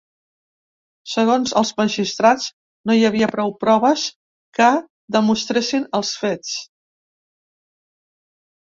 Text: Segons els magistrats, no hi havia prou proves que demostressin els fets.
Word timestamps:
Segons 1.15 1.53
els 1.61 1.71
magistrats, 1.81 2.47
no 2.91 2.97
hi 3.01 3.05
havia 3.11 3.29
prou 3.37 3.55
proves 3.67 4.07
que 4.61 4.73
demostressin 5.19 5.89
els 6.01 6.19
fets. 6.27 6.59